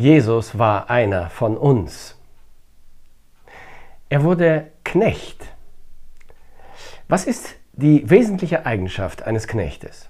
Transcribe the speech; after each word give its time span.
Jesus 0.00 0.58
war 0.58 0.88
einer 0.88 1.28
von 1.28 1.58
uns. 1.58 2.16
Er 4.08 4.24
wurde 4.24 4.68
Knecht. 4.82 5.44
Was 7.06 7.26
ist 7.26 7.56
die 7.74 8.08
wesentliche 8.08 8.64
Eigenschaft 8.64 9.24
eines 9.24 9.46
Knechtes? 9.46 10.08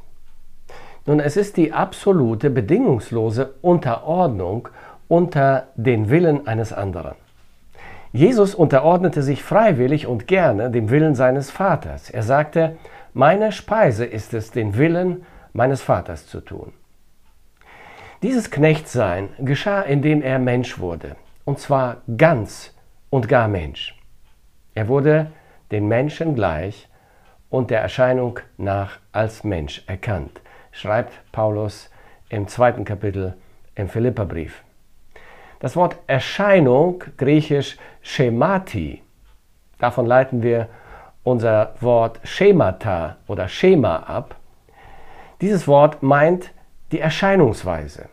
Nun, 1.06 1.18
es 1.18 1.36
ist 1.36 1.56
die 1.56 1.72
absolute, 1.72 2.50
bedingungslose 2.50 3.54
Unterordnung 3.62 4.68
unter 5.08 5.66
den 5.74 6.08
Willen 6.08 6.46
eines 6.46 6.72
anderen. 6.72 7.16
Jesus 8.12 8.54
unterordnete 8.54 9.24
sich 9.24 9.42
freiwillig 9.42 10.06
und 10.06 10.28
gerne 10.28 10.70
dem 10.70 10.90
Willen 10.90 11.16
seines 11.16 11.50
Vaters. 11.50 12.10
Er 12.10 12.22
sagte, 12.22 12.76
meine 13.12 13.50
Speise 13.50 14.04
ist 14.04 14.34
es, 14.34 14.52
den 14.52 14.76
Willen 14.76 15.26
meines 15.52 15.82
Vaters 15.82 16.28
zu 16.28 16.40
tun. 16.40 16.74
Dieses 18.22 18.50
Knechtsein 18.50 19.30
geschah, 19.38 19.80
indem 19.80 20.20
er 20.20 20.38
Mensch 20.38 20.78
wurde, 20.78 21.16
und 21.46 21.58
zwar 21.58 22.02
ganz 22.18 22.74
und 23.08 23.28
gar 23.28 23.48
Mensch. 23.48 23.98
Er 24.74 24.88
wurde 24.88 25.32
den 25.70 25.88
Menschen 25.88 26.34
gleich 26.34 26.86
und 27.48 27.70
der 27.70 27.80
Erscheinung 27.80 28.38
nach 28.58 28.98
als 29.12 29.42
Mensch 29.42 29.82
erkannt, 29.86 30.42
schreibt 30.70 31.14
Paulus 31.32 31.88
im 32.28 32.46
zweiten 32.46 32.84
Kapitel 32.84 33.38
im 33.74 33.88
Philipperbrief. 33.88 34.64
Das 35.60 35.74
Wort 35.74 35.96
Erscheinung, 36.06 37.02
griechisch 37.16 37.78
Schemati, 38.02 39.02
davon 39.78 40.04
leiten 40.04 40.42
wir 40.42 40.68
unser 41.22 41.74
Wort 41.80 42.20
Schemata 42.24 43.16
oder 43.26 43.48
Schema 43.48 43.96
ab. 43.96 44.36
Dieses 45.40 45.66
Wort 45.66 46.02
meint 46.02 46.52
die 46.92 47.00
Erscheinungsweise. 47.00 48.08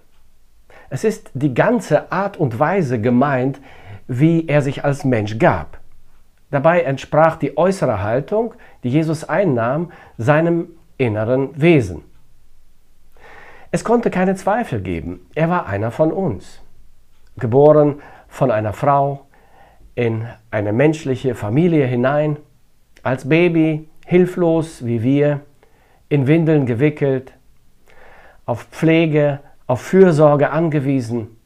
Es 0.89 1.03
ist 1.03 1.31
die 1.33 1.53
ganze 1.53 2.11
Art 2.11 2.37
und 2.37 2.59
Weise 2.59 3.01
gemeint, 3.01 3.59
wie 4.07 4.47
er 4.47 4.61
sich 4.61 4.85
als 4.85 5.03
Mensch 5.03 5.37
gab. 5.37 5.79
Dabei 6.49 6.81
entsprach 6.83 7.35
die 7.35 7.57
äußere 7.57 8.01
Haltung, 8.01 8.53
die 8.83 8.89
Jesus 8.89 9.25
einnahm, 9.25 9.91
seinem 10.17 10.69
inneren 10.97 11.49
Wesen. 11.59 12.03
Es 13.69 13.83
konnte 13.83 14.09
keine 14.09 14.35
Zweifel 14.35 14.81
geben, 14.81 15.27
er 15.35 15.49
war 15.49 15.67
einer 15.67 15.91
von 15.91 16.11
uns. 16.13 16.61
Geboren 17.37 18.01
von 18.29 18.49
einer 18.49 18.73
Frau 18.73 19.27
in 19.93 20.25
eine 20.51 20.71
menschliche 20.71 21.35
Familie 21.35 21.85
hinein, 21.85 22.37
als 23.03 23.27
Baby 23.27 23.89
hilflos 24.05 24.85
wie 24.85 25.03
wir, 25.03 25.41
in 26.07 26.27
Windeln 26.27 26.65
gewickelt, 26.65 27.33
auf 28.47 28.63
Pflege, 28.63 29.41
auf 29.67 29.81
Fürsorge 29.81 30.49
angewiesen, 30.49 31.37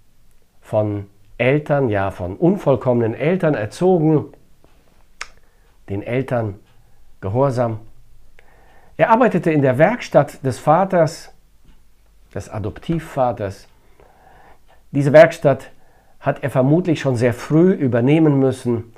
von 0.62 1.08
Eltern, 1.38 1.90
ja 1.90 2.12
von 2.12 2.38
unvollkommenen 2.38 3.16
Eltern 3.16 3.56
erzogen, 3.56 4.28
den 5.90 6.04
Eltern 6.04 6.60
gehorsam. 7.20 7.80
Er 8.96 9.10
arbeitete 9.10 9.52
in 9.52 9.64
der 9.64 9.78
Werkstatt 9.80 10.46
des 10.46 10.60
Vaters, 10.60 11.34
des 12.34 12.48
Adoptivvaters. 12.48 13.68
Diese 14.92 15.12
Werkstatt 15.12 15.72
hat 16.20 16.44
er 16.44 16.52
vermutlich 16.52 17.00
schon 17.00 17.16
sehr 17.16 17.34
früh 17.34 17.72
übernehmen 17.72 18.40
müssen 18.40 18.94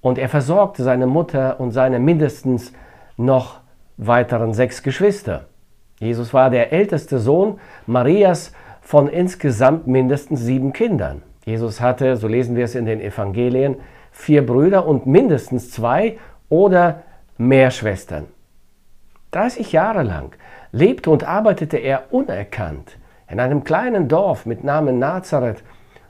und 0.00 0.16
er 0.16 0.28
versorgte 0.28 0.84
seine 0.84 1.08
Mutter 1.08 1.58
und 1.58 1.72
seine 1.72 1.98
mindestens 1.98 2.72
noch 3.16 3.60
weiteren 3.96 4.54
sechs 4.54 4.84
Geschwister. 4.84 5.46
Jesus 6.02 6.34
war 6.34 6.50
der 6.50 6.72
älteste 6.72 7.20
Sohn 7.20 7.60
Marias 7.86 8.52
von 8.80 9.06
insgesamt 9.06 9.86
mindestens 9.86 10.40
sieben 10.40 10.72
Kindern. 10.72 11.22
Jesus 11.44 11.80
hatte, 11.80 12.16
so 12.16 12.26
lesen 12.26 12.56
wir 12.56 12.64
es 12.64 12.74
in 12.74 12.86
den 12.86 13.00
Evangelien, 13.00 13.76
vier 14.10 14.44
Brüder 14.44 14.84
und 14.84 15.06
mindestens 15.06 15.70
zwei 15.70 16.18
oder 16.48 17.04
mehr 17.38 17.70
Schwestern. 17.70 18.26
30 19.30 19.70
Jahre 19.70 20.02
lang 20.02 20.34
lebte 20.72 21.08
und 21.08 21.22
arbeitete 21.22 21.76
er 21.76 22.12
unerkannt 22.12 22.98
in 23.30 23.38
einem 23.38 23.62
kleinen 23.62 24.08
Dorf 24.08 24.44
mit 24.44 24.64
Namen 24.64 24.98
Nazareth 24.98 25.62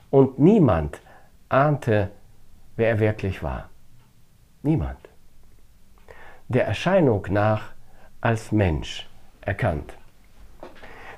und 0.09 0.39
niemand 0.39 1.01
ahnte, 1.49 2.09
wer 2.77 2.89
er 2.89 2.99
wirklich 2.99 3.43
war. 3.43 3.69
Niemand. 4.63 4.97
Der 6.47 6.65
Erscheinung 6.65 7.27
nach 7.29 7.73
als 8.21 8.51
Mensch 8.51 9.07
erkannt. 9.45 9.93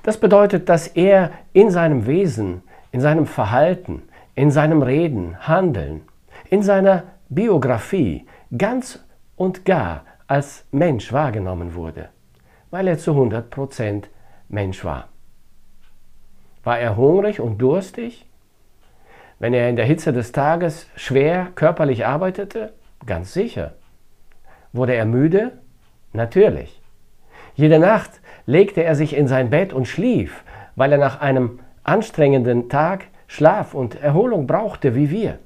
Das 0.02 0.18
bedeutet, 0.18 0.68
dass 0.68 0.86
er 0.86 1.32
in 1.52 1.70
seinem 1.70 2.06
Wesen, 2.06 2.62
in 2.92 3.00
seinem 3.00 3.26
Verhalten, 3.26 4.02
in 4.34 4.50
seinem 4.50 4.82
Reden, 4.82 5.48
Handeln, 5.48 6.02
in 6.48 6.62
seiner 6.62 7.04
Biografie 7.28 8.26
ganz 8.56 9.04
und 9.36 9.64
gar 9.64 10.04
als 10.26 10.64
Mensch 10.70 11.12
wahrgenommen 11.12 11.74
wurde, 11.74 12.08
weil 12.70 12.86
er 12.86 12.98
zu 12.98 13.12
100% 13.12 14.04
Mensch 14.48 14.84
war. 14.84 15.08
War 16.62 16.78
er 16.78 16.96
hungrig 16.96 17.40
und 17.40 17.58
durstig? 17.58 18.26
Wenn 19.38 19.54
er 19.54 19.68
in 19.68 19.76
der 19.76 19.84
Hitze 19.84 20.12
des 20.12 20.32
Tages 20.32 20.86
schwer 20.96 21.48
körperlich 21.54 22.06
arbeitete? 22.06 22.72
Ganz 23.04 23.32
sicher. 23.32 23.74
Wurde 24.72 24.94
er 24.94 25.04
müde? 25.04 25.58
Natürlich. 26.12 26.80
Jede 27.56 27.78
Nacht 27.78 28.20
legte 28.44 28.84
er 28.84 28.94
sich 28.94 29.16
in 29.16 29.28
sein 29.28 29.48
Bett 29.48 29.72
und 29.72 29.88
schlief, 29.88 30.44
weil 30.76 30.92
er 30.92 30.98
nach 30.98 31.22
einem 31.22 31.60
anstrengenden 31.84 32.68
Tag 32.68 33.06
Schlaf 33.26 33.72
und 33.72 34.00
Erholung 34.00 34.46
brauchte 34.46 34.94
wie 34.94 35.10
wir. 35.10 35.38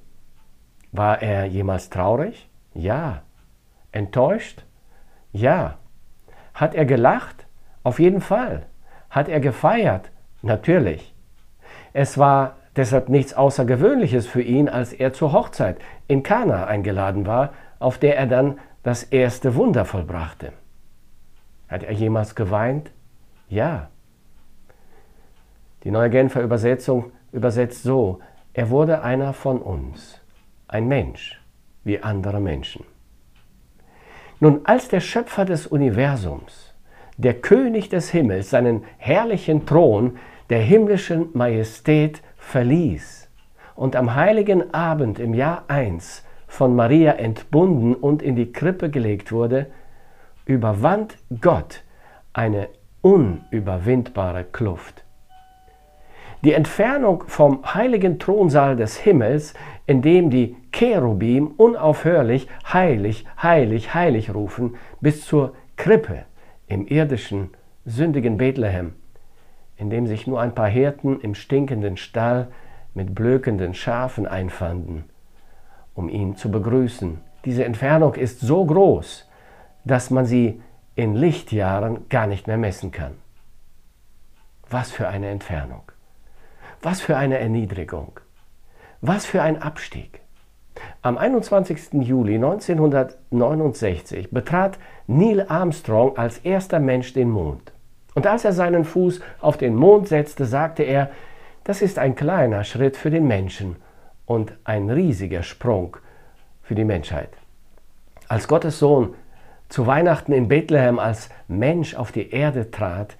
War 0.91 1.23
er 1.23 1.45
jemals 1.45 1.89
traurig? 1.89 2.51
Ja. 2.75 3.23
Enttäuscht? 3.93 4.65
Ja. 5.31 5.79
Hat 6.53 6.75
er 6.75 6.85
gelacht? 6.85 7.47
Auf 7.85 8.01
jeden 8.01 8.21
Fall. 8.21 8.67
Hat 9.09 9.29
er 9.29 9.39
gefeiert? 9.39 10.11
Natürlich. 10.43 11.15
Es 11.93 12.19
war 12.19 12.57
deshalb 12.75 13.09
nichts 13.09 13.35
Außergewöhnliches 13.35 14.27
für 14.27 14.43
ihn, 14.43 14.69
als 14.69 14.93
er 14.93 15.13
zur 15.13 15.33
Hochzeit 15.33 15.79
in 16.09 16.25
Kana 16.25 16.67
eingeladen 16.67 17.25
war, 17.27 17.53
auf 17.79 17.99
der 17.99 18.17
er 18.17 18.27
dann 18.27 18.59
das 18.83 19.05
erste 19.05 19.55
Wunder 19.55 19.85
vollbrachte. 19.85 20.53
Hat 21.71 21.85
er 21.85 21.93
jemals 21.93 22.35
geweint? 22.35 22.91
Ja. 23.49 23.91
Die 25.85 25.93
neue 25.93 26.11
Genfer 26.11 26.43
Übersetzung 26.43 27.13
übersetzt 27.33 27.85
so, 27.85 28.19
er 28.53 28.71
wurde 28.71 29.03
einer 29.03 29.33
von 29.33 29.63
uns, 29.63 30.21
ein 30.67 30.89
Mensch 30.89 31.41
wie 31.85 32.03
andere 32.03 32.41
Menschen. 32.41 32.85
Nun, 34.41 34.61
als 34.65 34.89
der 34.89 35.01
Schöpfer 35.01 35.45
des 35.45 35.69
Universums, 35.69 36.75
der 37.17 37.35
König 37.35 37.89
des 37.89 38.11
Himmels, 38.11 38.51
seinen 38.51 38.85
herrlichen 38.99 39.65
Thron 39.65 40.19
der 40.49 40.61
himmlischen 40.61 41.29
Majestät 41.35 42.23
verließ 42.37 43.29
und 43.77 43.95
am 43.95 44.15
heiligen 44.15 44.75
Abend 44.75 45.21
im 45.21 45.35
Jahr 45.35 45.65
1 45.69 46.25
von 46.49 46.75
Maria 46.75 47.13
entbunden 47.13 47.95
und 47.95 48.23
in 48.23 48.35
die 48.35 48.53
Krippe 48.53 48.91
gelegt 48.91 49.31
wurde, 49.31 49.67
überwand 50.51 51.17
Gott 51.41 51.85
eine 52.33 52.69
unüberwindbare 53.03 54.45
Kluft. 54.45 55.05
Die 56.43 56.55
Entfernung 56.55 57.25
vom 57.29 57.63
heiligen 57.75 58.19
Thronsaal 58.19 58.75
des 58.75 58.97
Himmels, 58.97 59.55
in 59.87 60.03
dem 60.03 60.31
die 60.31 60.57
Cherubim 60.73 61.53
unaufhörlich 61.57 62.49
heilig, 62.73 63.27
heilig, 63.41 63.95
heilig 63.95 64.35
rufen, 64.35 64.77
bis 65.01 65.25
zur 65.25 65.55
Krippe 65.77 66.25
im 66.67 66.87
irdischen, 66.87 67.51
sündigen 67.85 68.37
Bethlehem, 68.37 68.95
in 69.77 69.89
dem 69.89 70.07
sich 70.07 70.27
nur 70.27 70.41
ein 70.41 70.55
paar 70.55 70.69
Hirten 70.69 71.21
im 71.21 71.35
stinkenden 71.35 71.97
Stall 71.97 72.49
mit 72.95 73.15
blökenden 73.15 73.75
Schafen 73.75 74.27
einfanden, 74.27 75.05
um 75.95 76.09
ihn 76.09 76.35
zu 76.37 76.51
begrüßen. 76.51 77.21
Diese 77.45 77.65
Entfernung 77.65 78.15
ist 78.15 78.41
so 78.41 78.65
groß, 78.65 79.30
dass 79.85 80.11
man 80.11 80.27
sie 80.27 80.61
in 80.95 81.15
Lichtjahren 81.15 82.09
gar 82.09 82.27
nicht 82.27 82.47
mehr 82.47 82.59
messen 82.59 82.91
kann. 82.91 83.13
Was 84.69 84.91
für 84.91 85.09
eine 85.09 85.29
Entfernung. 85.29 85.83
Was 86.83 87.01
für 87.01 87.17
eine 87.17 87.39
Erniedrigung. 87.39 88.21
Was 89.01 89.27
für 89.27 89.43
ein 89.43 89.61
Abstieg. 89.63 90.21
Am 91.03 91.19
21. 91.19 91.95
Juli 91.95 92.37
1969 92.37 94.31
betrat 94.31 94.79
Neil 95.07 95.47
Armstrong 95.49 96.17
als 96.17 96.39
erster 96.39 96.79
Mensch 96.79 97.13
den 97.13 97.31
Mond. 97.31 97.73
Und 98.15 98.27
als 98.27 98.45
er 98.45 98.53
seinen 98.53 98.85
Fuß 98.85 99.21
auf 99.41 99.57
den 99.57 99.75
Mond 99.75 100.09
setzte, 100.09 100.45
sagte 100.45 100.83
er, 100.83 101.11
das 101.65 101.83
ist 101.83 101.99
ein 101.99 102.15
kleiner 102.15 102.65
Schritt 102.65 102.97
für 102.97 103.11
den 103.11 103.27
Menschen 103.27 103.77
und 104.27 104.53
ein 104.65 104.91
riesiger 104.91 105.43
Sprung 105.43 105.97
für 106.63 106.75
die 106.75 106.85
Menschheit. 106.85 107.31
Als 108.29 108.47
Gottes 108.49 108.79
Sohn 108.79 109.15
zu 109.71 109.87
Weihnachten 109.87 110.33
in 110.33 110.49
Bethlehem 110.49 110.99
als 110.99 111.31
Mensch 111.49 111.95
auf 111.95 112.13
die 112.13 112.31
Erde 112.31 112.71
trat, 112.71 113.17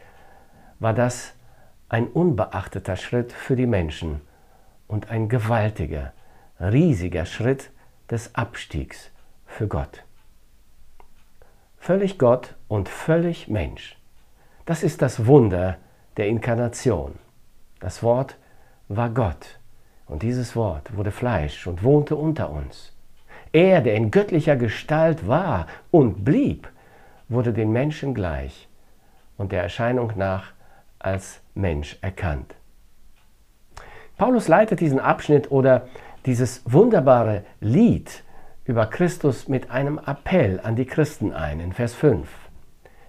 war 0.81 0.93
das 0.93 1.33
ein 1.89 2.09
unbeachteter 2.09 2.97
Schritt 2.97 3.33
für 3.33 3.57
die 3.57 3.67
Menschen 3.67 4.21
und 4.89 5.11
ein 5.11 5.29
gewaltiger, 5.29 6.13
riesiger 6.61 7.25
Schritt 7.25 7.71
des 8.11 8.35
Abstiegs 8.35 9.11
für 9.47 9.69
Gott. 9.69 10.05
Völlig 11.79 12.19
Gott 12.19 12.57
und 12.69 12.89
völlig 12.89 13.49
Mensch. 13.49 13.97
Das 14.67 14.83
ist 14.83 15.03
das 15.03 15.27
Wunder 15.27 15.79
der 16.17 16.27
Inkarnation. 16.27 17.15
Das 17.79 18.03
Wort 18.03 18.37
war 18.89 19.09
Gott 19.11 19.59
und 20.07 20.23
dieses 20.23 20.57
Wort 20.57 20.97
wurde 20.97 21.13
Fleisch 21.13 21.69
und 21.69 21.85
wohnte 21.85 22.17
unter 22.17 22.51
uns. 22.51 22.93
Er, 23.53 23.81
der 23.81 23.95
in 23.95 24.11
göttlicher 24.11 24.57
Gestalt 24.57 25.27
war 25.27 25.67
und 25.91 26.25
blieb, 26.25 26.69
wurde 27.29 27.53
den 27.53 27.73
Menschen 27.73 28.15
gleich 28.15 28.69
und 29.37 29.53
der 29.53 29.63
Erscheinung 29.63 30.13
nach 30.17 30.53
als 30.99 31.41
Mensch 31.55 31.99
erkannt. 32.01 32.55
Paulus 34.17 34.49
leitet 34.49 34.81
diesen 34.81 35.01
Abschnitt 35.01 35.51
oder 35.51 35.89
dieses 36.27 36.63
wunderbare 36.67 37.45
Lied 37.61 38.23
über 38.65 38.87
Christus 38.87 39.49
mit 39.49 39.71
einem 39.71 39.99
Appell 39.99 40.61
an 40.63 40.77
die 40.77 40.85
Christen 40.85 41.33
ein, 41.33 41.59
in 41.61 41.73
Vers 41.73 41.95
5 41.95 42.29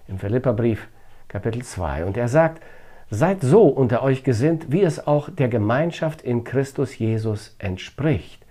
im 0.08 0.18
Philipperbrief 0.18 0.88
Kapitel 1.28 1.62
2. 1.62 2.04
Und 2.04 2.16
er 2.16 2.28
sagt, 2.28 2.62
seid 3.10 3.42
so 3.42 3.64
unter 3.64 4.02
euch 4.02 4.24
gesinnt, 4.24 4.70
wie 4.70 4.82
es 4.82 5.06
auch 5.06 5.30
der 5.30 5.48
Gemeinschaft 5.48 6.22
in 6.22 6.44
Christus 6.44 6.98
Jesus 6.98 7.56
entspricht. 7.58 8.44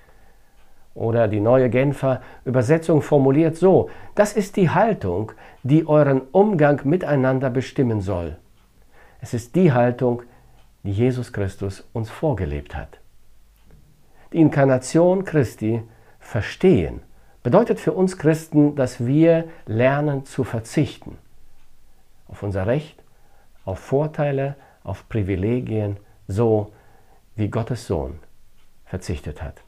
Oder 0.93 1.27
die 1.27 1.39
neue 1.39 1.69
Genfer 1.69 2.21
Übersetzung 2.43 3.01
formuliert 3.01 3.55
so, 3.55 3.89
das 4.15 4.33
ist 4.33 4.57
die 4.57 4.69
Haltung, 4.69 5.31
die 5.63 5.87
euren 5.87 6.21
Umgang 6.31 6.81
miteinander 6.83 7.49
bestimmen 7.49 8.01
soll. 8.01 8.37
Es 9.21 9.33
ist 9.33 9.55
die 9.55 9.71
Haltung, 9.71 10.23
die 10.83 10.91
Jesus 10.91 11.31
Christus 11.31 11.87
uns 11.93 12.09
vorgelebt 12.09 12.75
hat. 12.75 12.99
Die 14.33 14.39
Inkarnation 14.39 15.23
Christi 15.23 15.81
verstehen 16.19 17.01
bedeutet 17.43 17.79
für 17.79 17.93
uns 17.93 18.17
Christen, 18.17 18.75
dass 18.75 19.05
wir 19.05 19.45
lernen 19.65 20.25
zu 20.25 20.43
verzichten 20.43 21.17
auf 22.27 22.43
unser 22.43 22.65
Recht, 22.65 23.03
auf 23.65 23.79
Vorteile, 23.79 24.55
auf 24.83 25.07
Privilegien, 25.09 25.97
so 26.27 26.71
wie 27.35 27.49
Gottes 27.49 27.87
Sohn 27.87 28.19
verzichtet 28.85 29.41
hat. 29.41 29.61